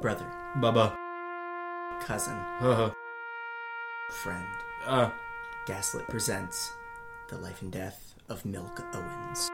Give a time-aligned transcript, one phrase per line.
[0.00, 0.26] Brother,
[0.56, 0.94] Bubba.
[2.00, 2.90] cousin, Uh-huh.
[4.10, 4.46] friend.
[4.86, 5.10] uh,
[5.66, 6.72] Gaslit presents
[7.28, 9.48] The Life and Death of Milk Owens.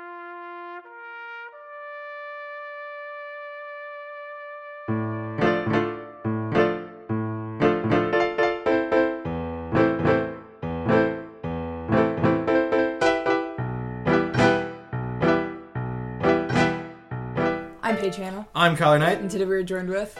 [18.09, 19.21] I'm Paige I'm Kyler Knight.
[19.21, 20.19] and today we're joined with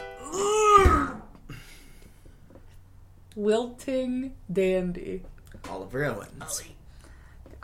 [3.35, 5.23] Wilting Dandy.
[5.67, 6.63] Oliver Owens.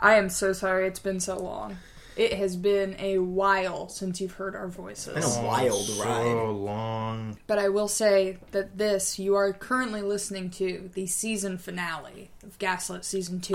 [0.00, 1.78] I am so sorry it's been so long.
[2.16, 5.14] It has been a while since you've heard our voices.
[5.14, 6.50] Been a oh, wild so ride.
[6.50, 7.38] long.
[7.46, 12.58] But I will say that this, you are currently listening to the season finale of
[12.58, 13.54] Gaslit Season 2.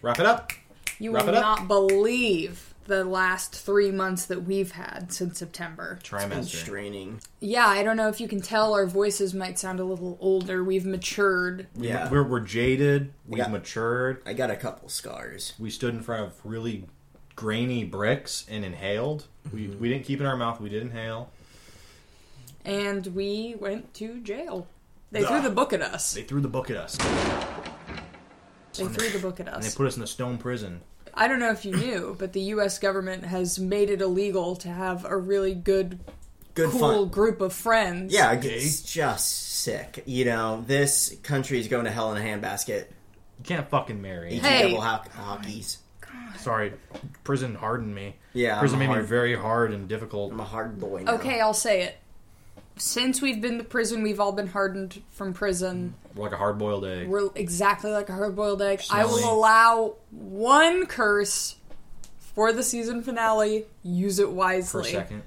[0.00, 0.52] Wrap it up.
[0.98, 1.58] You Wrap will it up.
[1.58, 5.98] not believe the last three months that we've had since September.
[6.10, 6.56] Been Trimester.
[6.56, 7.20] straining.
[7.40, 10.62] Yeah, I don't know if you can tell our voices might sound a little older.
[10.64, 11.66] We've matured.
[11.76, 12.08] Yeah.
[12.10, 13.12] We're, we're jaded.
[13.26, 13.48] We've Yeah.
[13.48, 14.22] matured.
[14.26, 15.52] I got a couple scars.
[15.58, 16.86] We stood in front of really
[17.34, 19.26] grainy bricks and inhaled.
[19.52, 19.78] We, mm-hmm.
[19.80, 20.60] we didn't keep it in our mouth.
[20.60, 21.30] We did inhale.
[22.64, 24.66] and we went to jail.
[25.12, 25.28] They Ugh.
[25.28, 26.14] threw the book at us.
[26.14, 26.96] They threw the book at us.
[28.74, 29.54] They threw the book at us.
[29.54, 29.74] And they us.
[29.74, 30.80] put us in the stone prison.
[31.16, 32.78] I don't know if you knew, but the U.S.
[32.78, 35.98] government has made it illegal to have a really good,
[36.54, 37.08] Good cool fun.
[37.08, 38.12] group of friends.
[38.12, 40.02] Yeah, it's just sick.
[40.06, 42.86] You know, this country is going to hell in a handbasket.
[43.38, 44.34] You can't fucking marry.
[44.34, 44.62] Each Hey.
[44.68, 45.78] double hock- hockeys.
[46.38, 46.72] Sorry.
[47.24, 48.16] Prison hardened me.
[48.34, 50.32] Yeah, Prison I'm a made me very hard and difficult.
[50.32, 51.14] I'm a hard boy now.
[51.14, 51.96] Okay, I'll say it.
[52.78, 55.94] Since we've been to prison, we've all been hardened from prison.
[56.14, 57.08] Like a hard boiled egg.
[57.08, 58.82] We're exactly like a hard-boiled egg.
[58.90, 61.56] I will allow one curse
[62.18, 63.66] for the season finale.
[63.82, 64.82] Use it wisely.
[64.82, 65.22] For a second.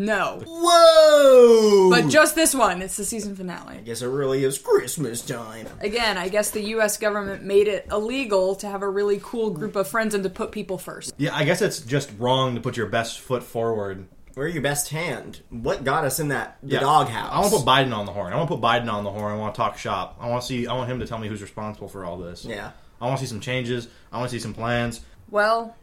[0.00, 1.90] No, Whoa!
[1.90, 2.82] but just this one.
[2.82, 3.78] It's the season finale.
[3.78, 5.66] I guess it really is Christmas time.
[5.80, 6.98] Again, I guess the U.S.
[6.98, 10.52] government made it illegal to have a really cool group of friends and to put
[10.52, 11.12] people first.
[11.16, 14.06] Yeah, I guess it's just wrong to put your best foot forward.
[14.38, 15.40] We're your best hand.
[15.50, 16.80] What got us in that the Yeah.
[16.80, 17.32] doghouse?
[17.32, 18.32] I want to put Biden on the horn.
[18.32, 19.32] I want to put Biden on the horn.
[19.32, 20.16] I want to talk shop.
[20.20, 20.68] I want to see.
[20.68, 22.44] I want him to tell me who's responsible for all this.
[22.44, 22.70] Yeah.
[23.00, 23.88] I want to see some changes.
[24.12, 25.00] I want to see some plans.
[25.28, 25.74] Well,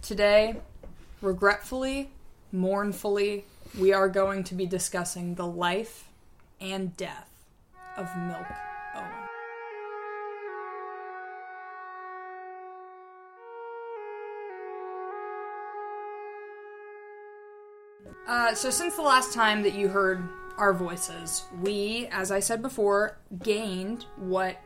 [0.00, 0.60] today,
[1.22, 2.12] regretfully,
[2.52, 6.04] mournfully, we are going to be discussing the life
[6.60, 7.28] and death
[7.96, 8.46] of Milk
[18.26, 20.22] Uh, so, since the last time that you heard
[20.56, 24.56] our voices, we, as I said before, gained what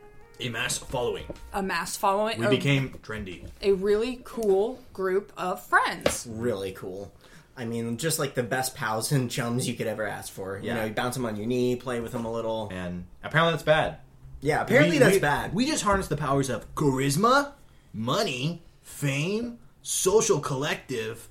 [0.41, 1.25] A mass following.
[1.53, 3.49] a mass following, We a, became trendy.
[3.63, 6.27] a really cool group of friends.
[6.31, 7.13] Really cool.
[7.57, 10.59] I mean, just like the best pals and chums you could ever ask for.
[10.59, 10.75] You Yeah.
[10.75, 12.69] know, you bounce them on your knee, play with them a little.
[12.73, 13.97] And apparently that's bad.
[14.41, 15.53] Yeah, apparently We- that's we- bad.
[15.53, 17.53] We just harness the powers of charisma,
[17.93, 21.27] money, fame, social collective,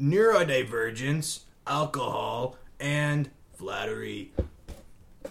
[0.00, 4.32] neurodivergence, alcohol, and flattery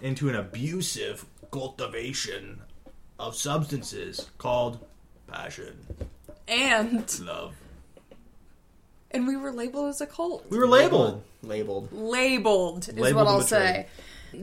[0.01, 2.61] into an abusive cultivation
[3.19, 4.79] of substances called
[5.27, 5.77] passion,
[6.47, 7.53] And love.
[9.11, 10.45] and we were labeled as a cult.
[10.49, 11.23] We were labeled.
[11.43, 11.91] Labeled.
[11.91, 13.87] Labeled is Labeled what I'll say.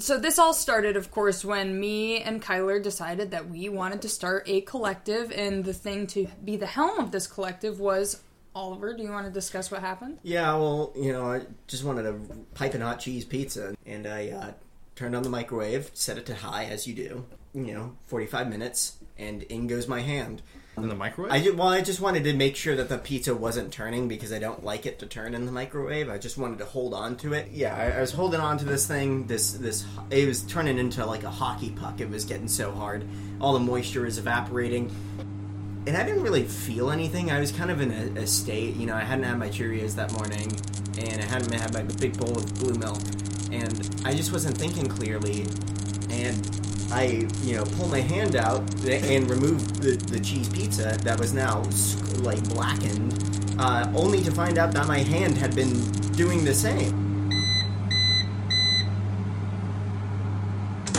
[0.01, 4.09] So this all started, of course, when me and Kyler decided that we wanted to
[4.11, 8.23] start a collective, and the thing to be the helm of this collective was
[8.59, 8.93] Oliver.
[8.93, 10.19] Do you want to discuss what happened?
[10.25, 12.15] Yeah, well, you know, I just wanted a
[12.55, 14.53] piping hot cheese pizza, and I uh,
[14.97, 17.25] turned on the microwave, set it to high as you do.
[17.55, 20.43] You know, forty-five minutes, and in goes my hand.
[20.77, 21.33] In the microwave?
[21.33, 24.33] I ju- well, I just wanted to make sure that the pizza wasn't turning because
[24.33, 26.09] I don't like it to turn in the microwave.
[26.09, 27.51] I just wanted to hold on to it.
[27.51, 29.27] Yeah, I, I was holding on to this thing.
[29.27, 32.01] This this it was turning into like a hockey puck.
[32.01, 33.05] It was getting so hard.
[33.41, 34.95] All the moisture is evaporating,
[35.89, 37.31] and I didn't really feel anything.
[37.31, 38.77] I was kind of in a, a state.
[38.77, 40.53] You know, I hadn't had my Cheerios that morning,
[40.99, 43.01] and I hadn't had my big bowl of blue milk,
[43.51, 45.47] and I just wasn't thinking clearly.
[46.11, 51.19] And I, you know, pull my hand out and remove the, the cheese pizza that
[51.19, 51.63] was now
[52.19, 55.73] like blackened, uh, only to find out that my hand had been
[56.13, 57.31] doing the same.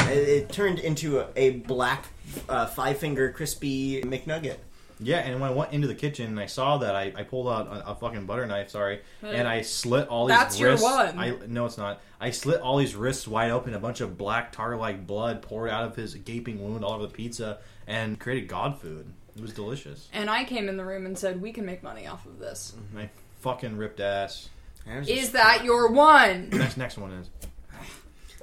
[0.07, 2.05] It, turned into a, a black
[2.47, 4.57] uh, five finger crispy McNugget.
[5.01, 7.47] Yeah, and when I went into the kitchen and I saw that, I, I pulled
[7.47, 10.83] out a, a fucking butter knife, sorry, and I slit all these That's your wrists.
[10.83, 11.17] one.
[11.17, 12.01] I no, it's not.
[12.19, 13.73] I slit all these wrists wide open.
[13.73, 17.13] A bunch of black tar-like blood poured out of his gaping wound all over the
[17.13, 19.07] pizza, and created god food.
[19.37, 20.09] It was delicious.
[20.11, 22.73] And I came in the room and said, "We can make money off of this."
[22.75, 22.97] Mm-hmm.
[22.97, 23.09] My
[23.39, 24.49] fucking ripped ass.
[24.85, 26.49] Is just- that your one?
[26.51, 27.29] Next next one is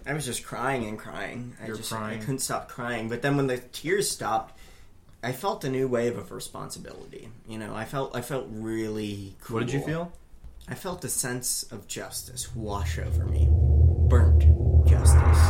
[0.07, 1.57] I was just crying and crying.
[1.61, 2.19] I You're just crying?
[2.21, 3.09] I couldn't stop crying.
[3.09, 4.56] But then when the tears stopped,
[5.27, 7.29] I felt a new wave of responsibility.
[7.49, 9.57] You know, I felt I felt really cool.
[9.57, 10.13] What did you feel?
[10.69, 13.49] I felt a sense of justice wash over me.
[13.51, 14.43] Burnt
[14.87, 15.49] justice.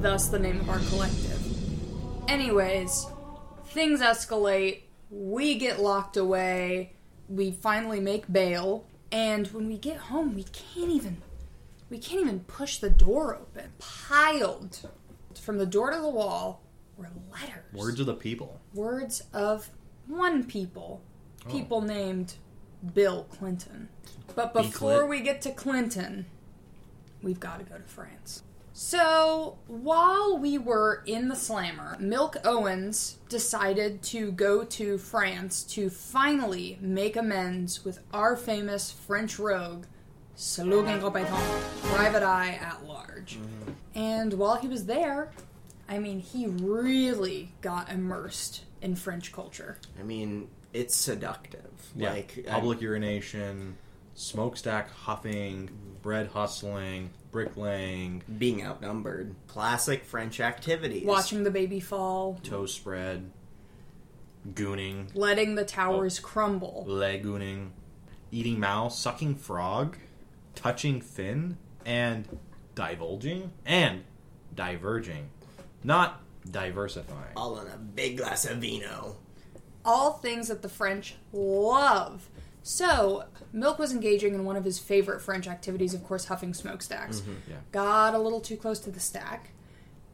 [0.00, 1.42] Thus, the name of our collective.
[2.26, 3.04] Anyways,
[3.66, 4.80] things escalate.
[5.10, 6.94] We get locked away.
[7.28, 8.86] We finally make bail.
[9.12, 11.20] And when we get home, we can't even.
[11.88, 13.72] We can't even push the door open.
[13.78, 14.88] Piled
[15.40, 16.62] from the door to the wall
[16.96, 17.72] were letters.
[17.72, 18.60] Words of the people.
[18.74, 19.70] Words of
[20.06, 21.02] one people.
[21.46, 21.50] Oh.
[21.50, 22.34] People named
[22.94, 23.88] Bill Clinton.
[24.34, 26.26] But Be before we get to Clinton,
[27.22, 28.42] we've got to go to France.
[28.78, 35.88] So, while we were in the slammer, Milk Owens decided to go to France to
[35.88, 39.86] finally make amends with our famous French rogue,
[40.36, 43.38] Slogan Compétent, Private Eye at Large.
[43.38, 43.72] Mm-hmm.
[43.94, 45.30] And while he was there,
[45.88, 49.78] I mean, he really got immersed in French culture.
[49.98, 51.90] I mean, it's seductive.
[51.96, 52.12] Yeah.
[52.12, 53.78] Like public urination,
[54.14, 55.70] smokestack huffing,
[56.02, 59.34] bread hustling, bricklaying, being outnumbered.
[59.46, 61.06] Classic French activities.
[61.06, 63.30] Watching the baby fall, toast spread,
[64.52, 66.26] gooning, letting the towers oh.
[66.26, 66.84] crumble.
[66.86, 67.70] legooning,
[68.30, 69.96] eating mouse, sucking frog,
[70.56, 72.26] touching fin, and
[72.74, 74.02] divulging and
[74.54, 75.30] diverging,
[75.84, 76.20] not
[76.50, 77.32] diversifying.
[77.36, 79.16] all in a big glass of vino.
[79.84, 82.28] all things that the French love.
[82.62, 87.20] So, Milk was engaging in one of his favorite French activities, of course, huffing smokestacks.
[87.20, 87.50] Mm-hmm.
[87.52, 87.56] Yeah.
[87.70, 89.50] Got a little too close to the stack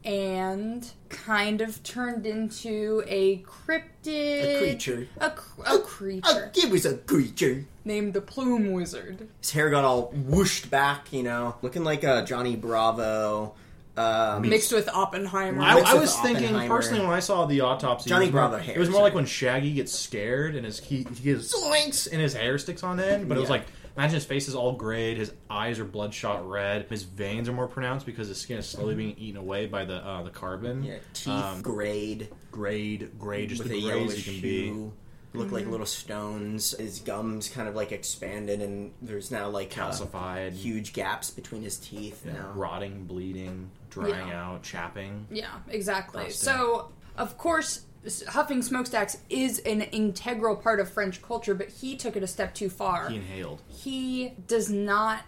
[0.05, 4.55] and kind of turned into a cryptid.
[4.55, 5.07] A creature.
[5.19, 6.21] A, cr- a creature.
[6.25, 7.65] Oh, it was a creature.
[7.85, 9.27] named the Plume Wizard.
[9.39, 13.53] His hair got all whooshed back, you know, looking like a Johnny Bravo.
[13.95, 15.61] Um, Mixed with Oppenheimer.
[15.61, 18.49] I, I with was thinking personally when I saw the autopsy, Johnny it was more,
[18.49, 21.23] Bravo hair, It was more so- like when Shaggy gets scared and his he, he
[21.33, 23.29] gets zoinks and his hair sticks on end.
[23.29, 26.85] But it was like imagine his face is all grayed, his eyes are bloodshot red,
[26.89, 29.95] his veins are more pronounced because his skin is slowly being eaten away by the
[29.95, 30.83] uh, the carbon.
[30.83, 34.63] yeah, teeth Um, grayed grayed, gray, just with the a gray as you can be.
[34.65, 34.93] hue.
[35.35, 36.77] Looked like little stones.
[36.77, 41.63] His gums kind of like expanded, and there's now like uh, Calcified, huge gaps between
[41.63, 42.51] his teeth yeah, now.
[42.53, 44.43] rotting, bleeding, drying Yeah.
[44.51, 45.25] out, chapping.
[45.31, 46.25] Yeah, exactly.
[46.25, 46.53] Frosting.
[46.53, 47.85] So, of course, s-
[48.27, 52.53] huffing smokestacks is an integral part of French culture, but he took it a step
[52.53, 53.09] too far.
[53.09, 53.61] He inhaled.
[53.67, 55.21] he does not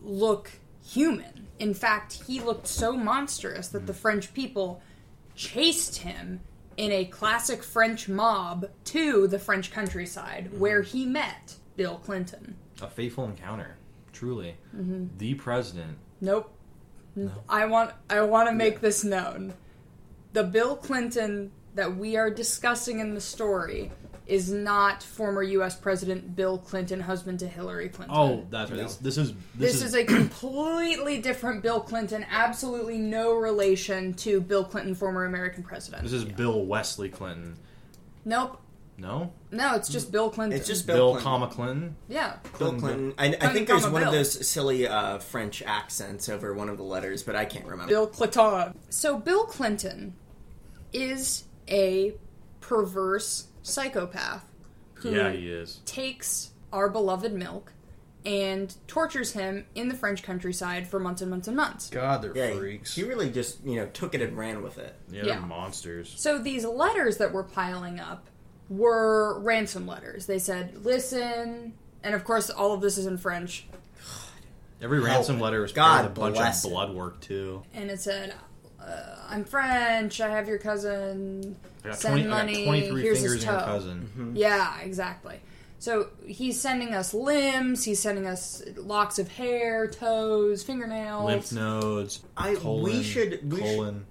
[0.00, 0.50] look
[0.84, 1.46] human.
[1.58, 4.82] In fact, he looked so monstrous that the French people
[5.34, 6.40] chased him
[6.76, 12.56] in a classic French mob to the French countryside where he met Bill Clinton.
[12.80, 13.76] A fateful encounter,
[14.12, 14.56] truly.
[14.76, 15.06] Mm-hmm.
[15.18, 15.98] The president.
[16.20, 16.52] Nope.
[17.48, 19.54] I want I want to make this known.
[20.32, 23.90] The Bill Clinton that we are discussing in the story
[24.26, 25.74] is not former U.S.
[25.76, 28.16] President Bill Clinton, husband to Hillary Clinton.
[28.16, 28.78] Oh, that's right.
[28.78, 28.84] No.
[28.84, 34.64] This, this is This, is, a completely different Bill Clinton, absolutely no relation to Bill
[34.64, 36.04] Clinton, former American president.
[36.04, 37.56] This is Bill Wesley Clinton.
[38.24, 38.58] nope.
[38.98, 39.32] No?
[39.50, 40.56] No, it's just Bill Clinton.
[40.56, 41.24] It's just Bill, Bill, Clinton.
[41.24, 41.96] comma Clinton.
[42.08, 42.36] yeah.
[42.58, 43.14] Bill Clinton.
[43.18, 46.68] I, I Clinton, think there's comma, one of those silly uh, French accents over one
[46.68, 47.88] of the letters, but I can't remember.
[47.88, 48.78] Bill Clinton.
[48.90, 50.14] So Bill Clinton
[50.92, 52.14] is a
[52.60, 54.44] perverse psychopath
[54.94, 55.80] who Yeah, he is.
[55.84, 57.72] takes our beloved Milk
[58.24, 61.90] and tortures him in the French countryside for months and months and months.
[61.90, 64.94] God, they're yeah, he- he really just you know took it and ran with it.
[65.10, 65.32] Yeah, Yeah.
[65.38, 66.14] they're monsters.
[66.16, 68.28] So these letters that were piling up
[68.68, 70.26] were ransom letters.
[70.26, 73.66] They said, "Listen," and of course, all of this is in French.
[74.80, 77.62] Every ransom letter is God God a bunch of blood work too.
[77.74, 78.34] And it said,
[78.86, 80.20] uh, "I'm French.
[80.20, 81.56] I have your cousin.
[81.84, 82.64] I got, Send 20, I got money.
[82.64, 84.32] 23 Here's fingers his in your toe." cousin.
[84.36, 85.40] Yeah, exactly.
[85.78, 87.82] So he's sending us limbs.
[87.84, 91.24] He's sending us locks of hair, toes, fingernails.
[91.26, 92.20] Lymph nodes.
[92.36, 94.06] I- we should- we should- colon.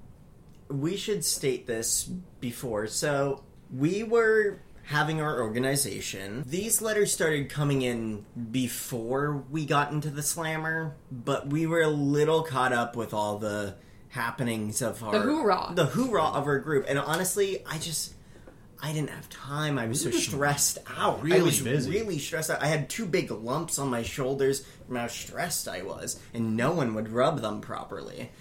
[0.70, 2.10] we should state this
[2.42, 2.88] before.
[2.88, 6.44] So we were having our organization.
[6.46, 11.88] These letters started coming in before we got into the slammer, but we were a
[11.88, 13.75] little caught up with all the
[14.12, 15.72] happenings of our the hoorah.
[15.74, 16.86] the hoorah of our group.
[16.88, 18.13] And honestly, I just
[18.82, 19.77] I didn't have time.
[19.77, 21.20] I was so stressed out.
[21.20, 21.91] I really was busy.
[21.91, 22.62] really stressed out.
[22.62, 26.72] I had two big lumps on my shoulders from how stressed I was, and no
[26.72, 28.32] one would rub them properly.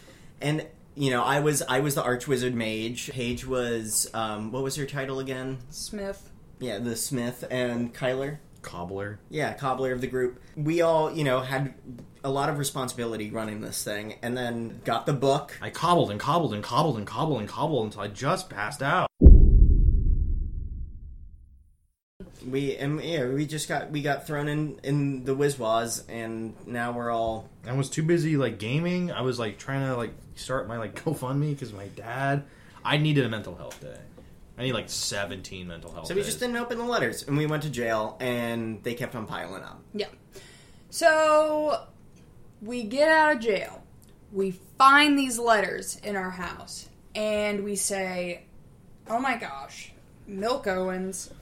[0.41, 3.11] And you know, I was I was the Archwizard Mage.
[3.11, 5.59] Paige was um, what was her title again?
[5.71, 6.31] Smith.
[6.59, 8.39] Yeah, the Smith and Kyler.
[8.62, 9.19] Cobbler.
[9.29, 10.40] Yeah, cobbler of the group.
[10.57, 11.75] We all, you know, had
[12.23, 15.59] a lot of responsibility running this thing, and then got the book.
[15.61, 19.09] I cobbled and cobbled and cobbled and cobbled and cobbled until I just passed out.
[22.47, 26.93] We and yeah, we just got we got thrown in in the Wizwaz, and now
[26.93, 29.12] we're all I was too busy like gaming.
[29.12, 32.45] I was like trying to like start my like GoFundMe because my dad.
[32.83, 33.99] I needed a mental health day.
[34.61, 36.07] I need like seventeen mental health.
[36.09, 36.26] so we days.
[36.26, 39.62] just didn't open the letters, and we went to jail, and they kept on piling
[39.62, 39.83] up.
[39.95, 40.09] Yeah.
[40.90, 41.87] So
[42.61, 43.83] we get out of jail.
[44.33, 48.45] We find these letters in our house, and we say,
[49.09, 49.93] "Oh my gosh,
[50.26, 51.33] Milk Owens,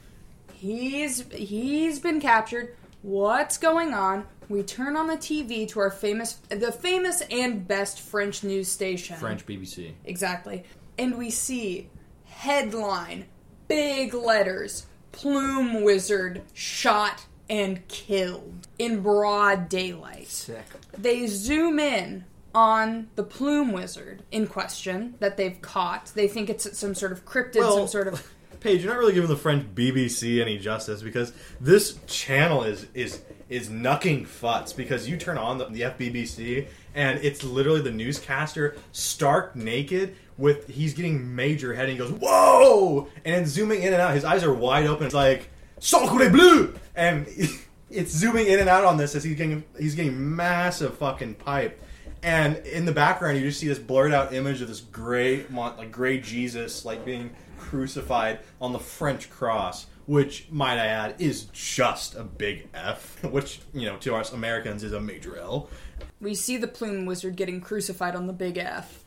[0.53, 2.77] he's he's been captured.
[3.03, 7.99] What's going on?" We turn on the TV to our famous, the famous and best
[8.01, 9.17] French news station.
[9.17, 9.95] French BBC.
[10.05, 10.63] Exactly.
[10.97, 11.91] And we see
[12.39, 13.27] headline,
[13.67, 20.29] big letters, Plume Wizard shot and killed in broad daylight.
[20.29, 20.65] Sick.
[20.97, 26.13] They zoom in on the Plume Wizard in question that they've caught.
[26.15, 28.33] They think it's some sort of cryptid, Well- some sort of.
[28.61, 33.23] Paige, you're not really giving the French BBC any justice because this channel is is
[33.49, 38.77] is knucking futs because you turn on the, the FBBC and it's literally the newscaster
[38.91, 43.09] stark naked with he's getting major head and he goes whoa!
[43.25, 45.07] And zooming in and out his eyes are wide open.
[45.07, 47.27] It's like sacre bleu and
[47.91, 51.83] it's zooming in and out on this as he's getting he's getting massive fucking pipe.
[52.23, 55.93] And in the background you just see this blurred out image of this gray like
[55.93, 62.17] gray jesus like being crucified on the french cross which might i add is just
[62.17, 65.69] a big f which you know to us americans is a major l.
[66.21, 69.05] We see the Plume Wizard getting crucified on the big F.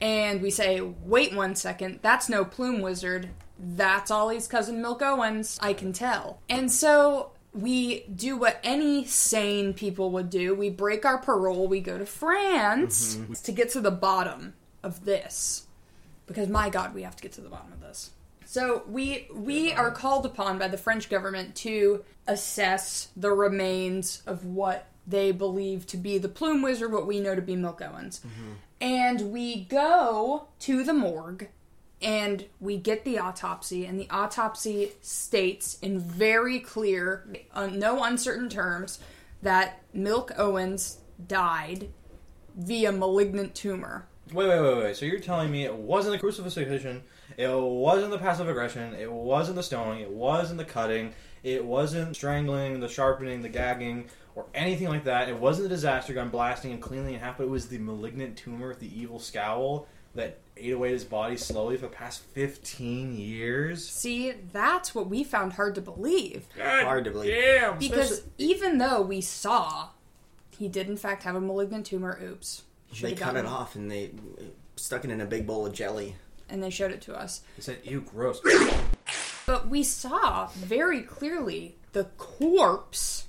[0.00, 3.30] And we say, wait one second, that's no Plume Wizard.
[3.58, 5.58] That's Ollie's cousin Milk Owens.
[5.60, 6.40] I can tell.
[6.48, 10.54] And so we do what any sane people would do.
[10.54, 15.66] We break our parole, we go to France to get to the bottom of this.
[16.26, 18.10] Because my god, we have to get to the bottom of this.
[18.44, 24.44] So we we are called upon by the French government to assess the remains of
[24.44, 28.20] what they believe to be the Plume Wizard, what we know to be Milk Owens.
[28.80, 31.48] And we go to the morgue
[32.00, 38.48] and we get the autopsy, and the autopsy states in very clear, uh, no uncertain
[38.48, 39.00] terms,
[39.42, 41.88] that Milk Owens died
[42.56, 44.06] via malignant tumor.
[44.32, 47.02] wait wait wait wait so you're telling me it wasn't the crucifixion
[47.36, 52.14] it wasn't the passive aggression it wasn't the stoning it wasn't the cutting it wasn't
[52.14, 54.04] strangling the sharpening the gagging
[54.38, 57.44] or anything like that it wasn't the disaster gun blasting and cleaning in half but
[57.44, 61.76] it was the malignant tumor with the evil scowl that ate away his body slowly
[61.76, 66.46] for the past 15 years See, that's what we found hard to believe.
[66.58, 67.32] Hard to believe.
[67.32, 69.88] Damn, Because even though we saw
[70.58, 72.64] he did in fact have a malignant tumor, oops.
[73.00, 74.10] They cut it off, and they
[74.76, 76.16] stuck it in a big bowl of jelly.
[76.48, 77.42] And they showed it to us.
[77.54, 78.40] He said, "You gross."
[79.46, 83.27] But we saw very clearly the corpse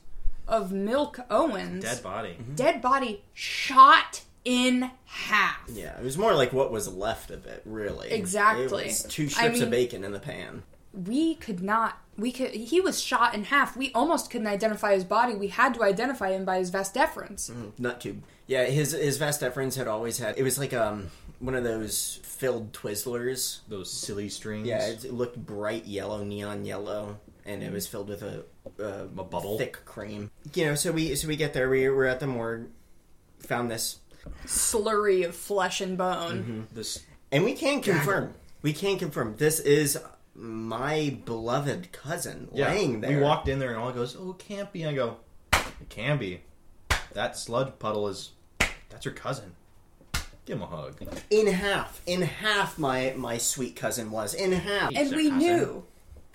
[0.49, 1.83] of Milk Owens.
[1.83, 2.37] Dead body.
[2.55, 5.61] dead body shot in half.
[5.71, 8.09] Yeah, it was more like what was left of it, really.
[8.11, 8.83] Exactly.
[8.83, 10.63] It was two I strips mean- of bacon in the pan.
[10.91, 11.99] We could not.
[12.17, 12.49] We could.
[12.51, 13.77] He was shot in half.
[13.77, 15.35] We almost couldn't identify his body.
[15.35, 17.51] We had to identify him by his vas deferens.
[17.77, 18.23] Nut tube.
[18.47, 20.37] Yeah, his his vast deferens had always had.
[20.39, 23.59] It was like um one of those filled Twizzlers.
[23.67, 24.67] Those silly strings.
[24.67, 28.43] Yeah, it, it looked bright yellow, neon yellow, and it was filled with a,
[28.79, 29.57] a, A bubble?
[29.57, 30.29] thick cream.
[30.53, 31.69] You know, so we so we get there.
[31.69, 32.67] We we're at the morgue,
[33.39, 33.97] found this,
[34.45, 36.37] Slurry of flesh and bone.
[36.37, 36.61] Mm-hmm.
[36.73, 38.33] This and we can confirm.
[38.61, 39.97] We can confirm this is
[40.35, 43.17] my beloved cousin laying there.
[43.17, 45.17] We walked in there and all goes, "Oh, it can't be." I go,
[45.53, 46.41] "It can be."
[47.13, 48.31] That sludge puddle is
[48.89, 49.55] that's your cousin.
[50.45, 50.95] Give him a hug.
[51.29, 52.01] in half.
[52.05, 54.91] In half, my my sweet cousin was in half.
[54.95, 55.37] And we cousin.
[55.37, 55.83] knew.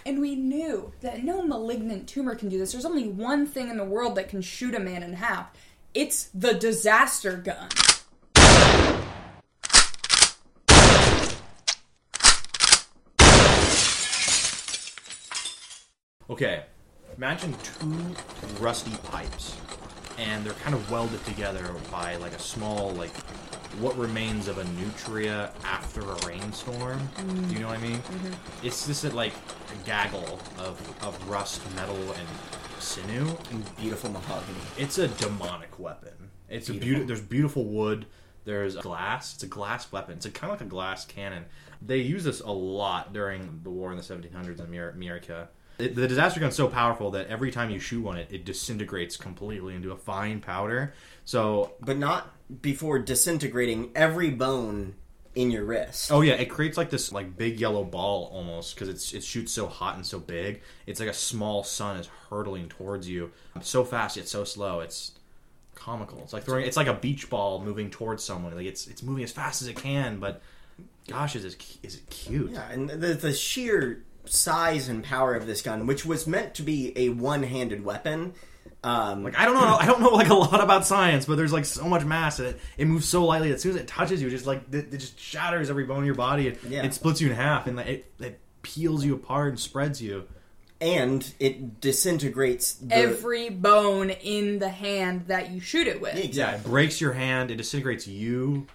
[0.06, 2.72] And we knew that no malignant tumor can do this.
[2.72, 5.46] There's only one thing in the world that can shoot a man in half.
[5.94, 7.70] It's the disaster gun.
[16.28, 16.64] Okay,
[17.16, 18.14] imagine two
[18.60, 19.56] rusty pipes,
[20.18, 23.12] and they're kind of welded together by like a small like
[23.80, 27.00] what remains of a nutria after a rainstorm.
[27.48, 27.96] Do you know what I mean?
[27.98, 28.66] Mm-hmm.
[28.66, 32.28] It's just a, like a gaggle of, of rust, metal, and
[32.78, 33.36] sinew.
[33.50, 34.58] And beautiful mahogany.
[34.78, 36.12] It's a demonic weapon.
[36.48, 36.86] It's a Beautiful.
[36.86, 37.06] beautiful.
[37.08, 38.06] There's beautiful wood.
[38.44, 39.34] There's glass.
[39.34, 40.16] It's a glass weapon.
[40.16, 41.46] It's a, kind of like a glass cannon.
[41.80, 45.48] They use this a lot during the war in the 1700s in Amer- America.
[45.78, 49.16] It, the disaster gun's so powerful that every time you shoot one, it, it disintegrates
[49.16, 50.94] completely into a fine powder.
[51.24, 54.94] So, but not before disintegrating every bone
[55.34, 56.12] in your wrist.
[56.12, 59.52] oh yeah, it creates like this like big yellow ball almost because it's it shoots
[59.52, 60.62] so hot and so big.
[60.86, 64.80] It's like a small sun is hurtling towards you so fast yet so slow.
[64.80, 65.12] It's
[65.74, 66.20] comical.
[66.22, 66.66] It's like throwing.
[66.66, 68.54] It's like a beach ball moving towards someone.
[68.54, 70.40] Like it's it's moving as fast as it can, but
[71.08, 72.52] gosh, is it is it cute?
[72.52, 76.62] Yeah, and the, the sheer size and power of this gun, which was meant to
[76.62, 78.34] be a one-handed weapon.
[78.82, 81.52] Um, Like I don't know, I don't know like a lot about science, but there's
[81.52, 83.48] like so much mass and it, it moves so lightly.
[83.48, 85.84] that As soon as it touches you, it just like it, it just shatters every
[85.84, 86.48] bone in your body.
[86.48, 86.84] It, Yeah.
[86.84, 90.24] it splits you in half and like, it, it peels you apart and spreads you.
[90.82, 96.14] and it disintegrates the, Every bone in the hand that you shoot it with.
[96.16, 96.60] Yeah, exactly.
[96.60, 97.50] it breaks your hand.
[97.50, 98.66] It disintegrates you.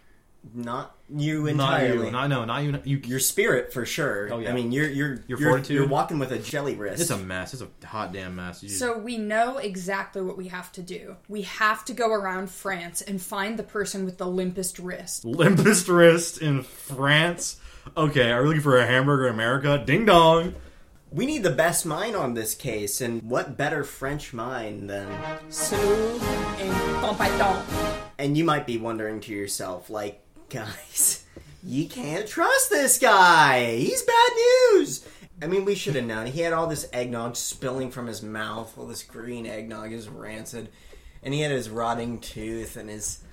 [0.56, 1.52] Not you Not
[1.82, 2.06] entirely.
[2.08, 2.12] you.
[2.12, 2.46] Not no.
[2.46, 2.80] Not you.
[2.84, 2.98] You.
[3.06, 4.30] your spirit for sure.
[4.32, 4.50] Oh, yeah.
[4.52, 5.76] I mean, you're you're Your you're, fortitude.
[5.76, 7.02] you're walking with a jelly wrist.
[7.02, 7.54] It's a mess.
[7.54, 8.62] It's a hot damn mess.
[8.62, 11.16] You just- So we know exactly what we have to do.
[11.28, 15.24] We have to go around France and find the person with the limpest wrist.
[15.26, 17.58] limpest wrist in France.
[17.98, 19.82] Okay, are we looking for a hamburger in America?
[19.84, 20.54] Ding dong.
[21.12, 25.08] we need the best mind on this case, and what better French mind than?
[25.50, 25.76] So
[26.60, 27.64] incompétent.
[28.20, 31.26] And you might be wondering to yourself, like, guys,
[31.64, 33.76] you can't trust this guy.
[33.76, 34.32] He's bad
[34.74, 35.08] news.
[35.42, 36.26] I mean, we should have known.
[36.26, 38.78] He had all this eggnog spilling from his mouth.
[38.78, 40.70] All this green eggnog is rancid,
[41.24, 43.24] and he had his rotting tooth and his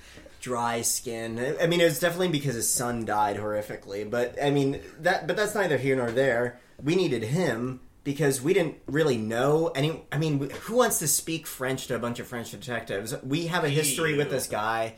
[0.40, 1.56] dry skin.
[1.61, 4.08] I mean, it was definitely because his son died horrifically.
[4.08, 5.26] But I mean, that.
[5.26, 6.61] But that's neither here nor there.
[6.82, 10.04] We needed him because we didn't really know any.
[10.12, 13.14] I mean, who wants to speak French to a bunch of French detectives?
[13.25, 14.94] We have a history with this guy.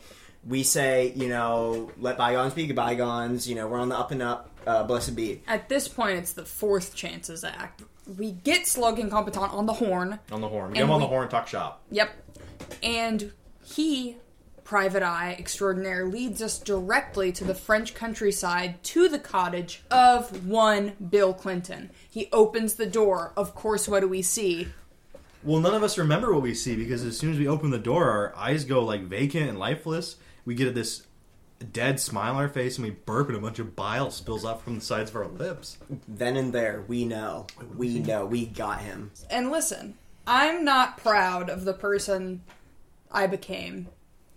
[0.47, 3.47] We say, you know, let bygones be bygones.
[3.47, 4.49] You know, we're on the up and up.
[4.65, 5.41] Uh, blessed be.
[5.47, 7.83] At this point, it's the fourth chances act.
[8.17, 10.19] We get Slug Incompetent on the horn.
[10.31, 10.73] On the horn.
[10.73, 11.29] Get And him on the horn.
[11.29, 11.81] Talk shop.
[11.91, 12.11] Yep.
[12.83, 13.31] And
[13.63, 14.17] he,
[14.63, 20.93] Private Eye Extraordinaire, leads us directly to the French countryside to the cottage of one
[21.09, 21.91] Bill Clinton.
[22.09, 23.33] He opens the door.
[23.37, 24.67] Of course, what do we see?
[25.43, 27.79] Well, none of us remember what we see because as soon as we open the
[27.79, 30.17] door, our eyes go like vacant and lifeless.
[30.49, 31.03] We get this
[31.73, 34.63] dead smile on our face and we burp and a bunch of bile spills out
[34.63, 35.77] from the sides of our lips.
[36.07, 37.45] Then and there, we know.
[37.77, 38.25] We know.
[38.25, 39.11] We got him.
[39.29, 39.93] And listen,
[40.25, 42.41] I'm not proud of the person
[43.11, 43.89] I became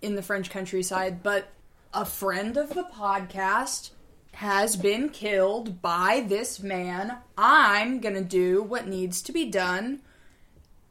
[0.02, 1.48] in the French countryside, but
[1.94, 3.92] a friend of the podcast
[4.32, 7.16] has been killed by this man.
[7.38, 10.02] I'm gonna do what needs to be done.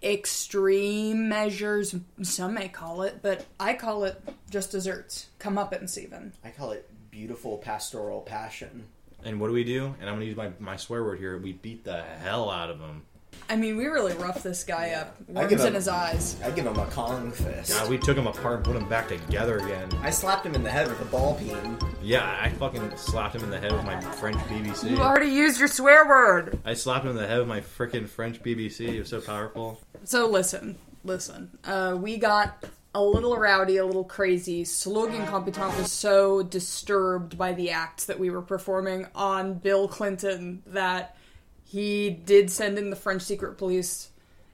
[0.03, 5.27] Extreme measures, some may call it, but I call it just desserts.
[5.39, 6.33] Come up and even.
[6.43, 8.85] I call it beautiful pastoral passion.
[9.23, 9.93] And what do we do?
[9.99, 11.37] And I'm going to use my, my swear word here.
[11.37, 13.03] We beat the hell out of him.
[13.49, 15.15] I mean, we really roughed this guy up.
[15.35, 16.37] I give in him- his eyes.
[16.43, 17.71] I give him a Kong fist.
[17.71, 19.89] God, we took him apart and put him back together again.
[20.01, 21.77] I slapped him in the head with a ball peen.
[22.01, 24.91] Yeah, I fucking slapped him in the head with my French BBC.
[24.91, 26.59] You already used your swear word.
[26.65, 28.87] I slapped him in the head with my freaking French BBC.
[28.95, 29.79] It was so powerful.
[30.03, 31.57] So listen, listen.
[31.63, 34.65] Uh, we got a little rowdy, a little crazy.
[34.65, 40.61] Slug Incompetent was so disturbed by the acts that we were performing on Bill Clinton
[40.67, 41.15] that
[41.63, 44.09] he did send in the French secret police.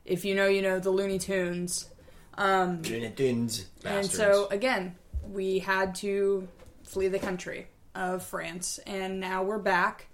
[0.05, 1.89] If you know, you know the Looney Tunes.
[2.37, 3.65] Um, Dunes.
[3.83, 4.95] and so again,
[5.27, 6.47] we had to
[6.83, 10.07] flee the country of France, and now we're back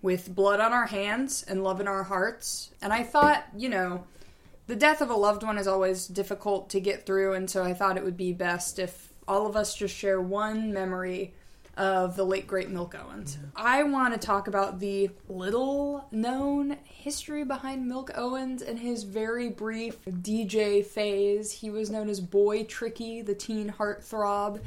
[0.00, 2.70] with blood on our hands and love in our hearts.
[2.80, 4.04] And I thought, you know,
[4.66, 7.74] the death of a loved one is always difficult to get through, and so I
[7.74, 11.34] thought it would be best if all of us just share one memory
[11.76, 13.36] of the late great Milk Owens.
[13.56, 19.48] I want to talk about the little known history behind Milk Owens and his very
[19.48, 21.50] brief DJ phase.
[21.50, 24.60] He was known as Boy Tricky, the teen heartthrob.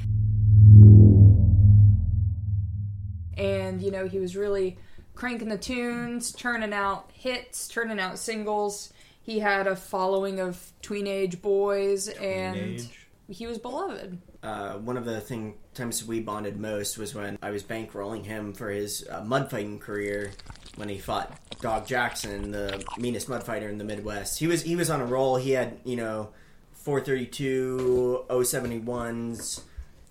[3.36, 4.76] And, you know, he was really
[5.14, 8.92] cranking the tunes, turning out hits, turning out singles.
[9.28, 13.08] He had a following of tweenage boys, and Teenage.
[13.28, 14.16] he was beloved.
[14.42, 18.54] Uh, one of the thing times we bonded most was when I was bankrolling him
[18.54, 20.30] for his uh, mud fighting career
[20.76, 24.38] when he fought Dog Jackson, the meanest mud fighter in the Midwest.
[24.38, 25.36] He was he was on a roll.
[25.36, 26.30] He had you know
[26.72, 29.60] 432, 071s,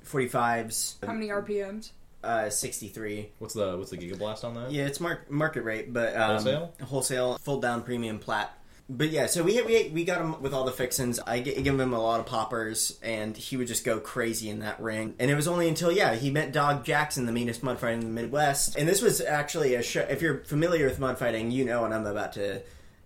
[0.06, 1.90] 45s, How many RPMs?
[2.24, 3.32] uh, 63.
[3.40, 4.72] What's the what's the gigablast on that?
[4.72, 6.74] Yeah, it's mar- market rate, but um, Wholesale?
[6.84, 8.54] wholesale, full down premium plat.
[8.90, 11.20] But yeah, so we we we got him with all the fixins.
[11.20, 14.80] I give him a lot of poppers, and he would just go crazy in that
[14.80, 15.14] ring.
[15.20, 18.00] And it was only until yeah he met Dog Jackson, the meanest mud fighter in
[18.00, 18.78] the Midwest.
[18.78, 20.02] And this was actually a show.
[20.02, 22.62] If you're familiar with mud fighting, you know what I'm about to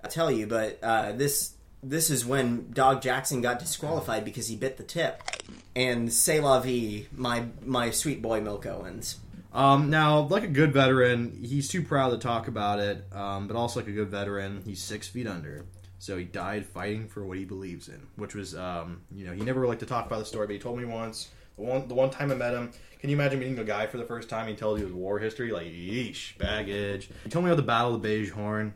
[0.09, 4.77] tell you, but uh, this this is when Dog Jackson got disqualified because he bit
[4.77, 5.23] the tip.
[5.75, 9.17] And say la vie, my my sweet boy Milk Owens.
[9.53, 13.05] Um, now, like a good veteran, he's too proud to talk about it.
[13.11, 15.65] Um, but also like a good veteran, he's six feet under.
[15.99, 19.41] So he died fighting for what he believes in, which was, um, you know, he
[19.41, 21.29] never liked to talk about the story, but he told me once.
[21.57, 23.97] The one, the one time I met him, can you imagine meeting a guy for
[23.97, 24.47] the first time?
[24.47, 27.09] He tells you his war history, like yeesh, baggage.
[27.23, 28.73] He told me about the Battle of the Beige Horn,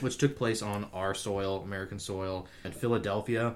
[0.00, 3.54] which took place on our soil, American soil, in Philadelphia,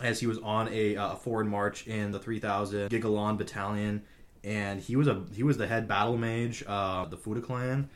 [0.00, 4.02] as he was on a uh, forward march in the 3,000 Gigalon Battalion,
[4.46, 7.90] and he was a he was the head battle mage, uh, the Fuda clan,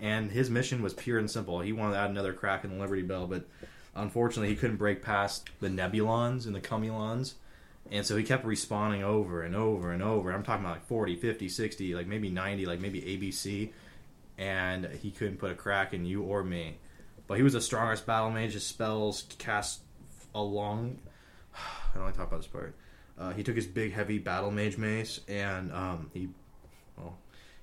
[0.00, 1.60] and his mission was pure and simple.
[1.60, 3.46] He wanted to add another crack in the Liberty Bell, but
[3.94, 7.36] unfortunately, he couldn't break past the Nebulons and the Cumulons.
[7.90, 10.30] And so he kept respawning over and over and over.
[10.30, 13.70] I'm talking about like 40, 50, 60, like maybe 90, like maybe ABC.
[14.38, 16.76] And he couldn't put a crack in you or me.
[17.26, 18.52] But he was the strongest battle mage.
[18.52, 19.80] His spells cast
[20.34, 20.98] along.
[21.54, 22.76] I don't want to talk about this part.
[23.20, 26.28] Uh, he took his big, heavy battle mage mace and um, he,
[26.96, 27.18] well,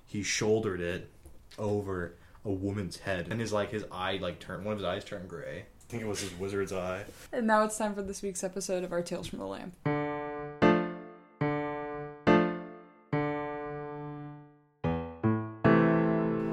[0.06, 1.10] he shouldered it
[1.58, 2.14] over
[2.46, 5.28] a woman's head, and his like his eye like turned one of his eyes turned
[5.28, 5.66] gray.
[5.66, 7.06] I think it was his wizard's eye.
[7.34, 9.74] And now it's time for this week's episode of our Tales from the Lamp.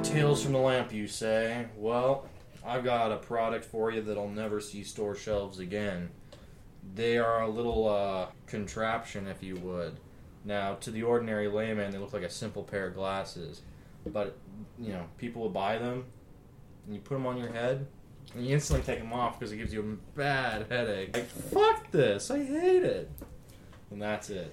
[0.04, 1.66] Tales from the lamp, you say?
[1.76, 2.28] Well,
[2.64, 6.10] I've got a product for you that'll never see store shelves again.
[6.94, 9.98] They are a little uh, contraption, if you would.
[10.44, 13.62] Now, to the ordinary layman, they look like a simple pair of glasses,
[14.06, 14.36] but
[14.78, 16.04] you know, people will buy them,
[16.86, 17.86] and you put them on your head,
[18.34, 21.16] and you instantly take them off because it gives you a bad headache.
[21.16, 23.10] Like, fuck this, I hate it.
[23.90, 24.52] And that's it.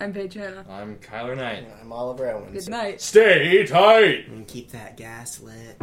[0.00, 0.64] I'm Paige Hanna.
[0.68, 1.68] I'm Kyler Knight.
[1.80, 2.64] I'm Oliver Owens.
[2.64, 3.00] Good night.
[3.00, 4.26] Stay tight.
[4.28, 5.76] And keep that gas lit.